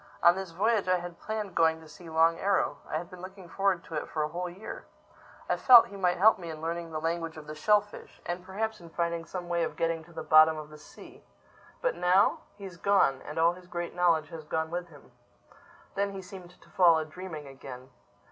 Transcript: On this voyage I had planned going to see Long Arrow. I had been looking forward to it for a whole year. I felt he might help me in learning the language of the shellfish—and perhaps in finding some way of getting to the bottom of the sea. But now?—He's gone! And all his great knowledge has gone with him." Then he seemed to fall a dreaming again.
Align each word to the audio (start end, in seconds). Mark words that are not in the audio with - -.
On 0.23 0.33
this 0.35 0.49
voyage 0.49 0.87
I 0.87 0.97
had 0.97 1.19
planned 1.19 1.53
going 1.53 1.79
to 1.79 1.87
see 1.87 2.09
Long 2.09 2.39
Arrow. 2.39 2.79
I 2.89 2.97
had 2.97 3.11
been 3.11 3.21
looking 3.21 3.47
forward 3.47 3.83
to 3.83 3.93
it 3.93 4.09
for 4.09 4.23
a 4.23 4.27
whole 4.29 4.49
year. 4.49 4.87
I 5.47 5.57
felt 5.57 5.85
he 5.89 5.95
might 5.95 6.17
help 6.17 6.39
me 6.39 6.49
in 6.49 6.59
learning 6.59 6.89
the 6.91 6.99
language 6.99 7.37
of 7.37 7.45
the 7.45 7.53
shellfish—and 7.53 8.43
perhaps 8.43 8.81
in 8.81 8.89
finding 8.89 9.25
some 9.25 9.47
way 9.47 9.61
of 9.61 9.75
getting 9.75 10.03
to 10.05 10.11
the 10.11 10.23
bottom 10.23 10.57
of 10.57 10.71
the 10.71 10.79
sea. 10.79 11.23
But 11.83 11.93
now?—He's 11.97 12.77
gone! 12.77 13.21
And 13.27 13.37
all 13.37 13.53
his 13.53 13.67
great 13.67 13.93
knowledge 13.93 14.29
has 14.29 14.43
gone 14.43 14.71
with 14.71 14.87
him." 14.87 15.11
Then 15.93 16.13
he 16.13 16.23
seemed 16.23 16.59
to 16.59 16.69
fall 16.71 16.97
a 16.97 17.05
dreaming 17.05 17.45
again. 17.47 17.91